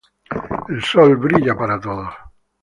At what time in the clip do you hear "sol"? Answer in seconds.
0.83-1.15